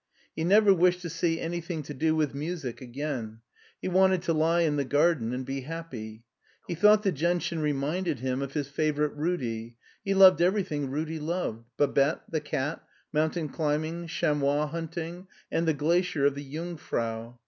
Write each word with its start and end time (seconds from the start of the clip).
He 0.35 0.43
never 0.43 0.73
wished 0.73 1.01
to 1.03 1.11
see 1.11 1.39
anything 1.39 1.83
to 1.83 1.93
do 1.93 2.15
with 2.15 2.33
music 2.33 2.81
again; 2.81 3.41
he 3.79 3.87
wanted 3.87 4.23
to 4.23 4.33
lie 4.33 4.61
in 4.61 4.77
the 4.77 4.83
garden 4.83 5.31
and 5.31 5.45
be 5.45 5.61
happy. 5.61 6.23
He 6.67 6.73
thought 6.73 7.03
the 7.03 7.11
gentian 7.11 7.59
reminded 7.59 8.17
him 8.17 8.41
of 8.41 8.53
his 8.53 8.67
favorite 8.67 9.15
Rudi: 9.15 9.77
he 10.03 10.15
loved 10.15 10.41
everything 10.41 10.89
Rudi 10.89 11.19
loved— 11.19 11.69
Babette, 11.77 12.23
the 12.27 12.41
cat, 12.41 12.81
mountain 13.13 13.47
climbing, 13.47 14.07
chamois 14.07 14.65
hunting, 14.65 15.27
and 15.51 15.67
the 15.67 15.73
glacier 15.75 16.25
of 16.25 16.33
the 16.33 16.51
Jungf 16.51 16.91
rau. 16.91 17.37